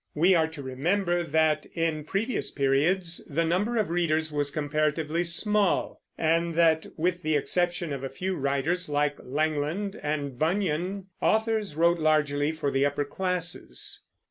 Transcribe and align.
We 0.15 0.33
are 0.33 0.47
to 0.47 0.63
remember 0.63 1.23
that, 1.23 1.67
in 1.75 2.05
previous 2.05 2.49
periods, 2.49 3.23
the 3.29 3.45
number 3.45 3.77
of 3.77 3.91
readers 3.91 4.31
was 4.31 4.49
comparatively 4.49 5.23
small; 5.23 6.01
and 6.17 6.55
that, 6.55 6.87
with 6.97 7.21
the 7.21 7.35
exception 7.35 7.93
of 7.93 8.03
a 8.03 8.09
few 8.09 8.35
writers 8.35 8.89
like 8.89 9.17
Langland 9.19 9.99
and 10.01 10.39
Bunyan, 10.39 11.05
authors 11.21 11.75
wrote 11.75 11.99
largely 11.99 12.51
for 12.51 12.71
the 12.71 12.83
upper 12.83 13.05
classes. 13.05 14.01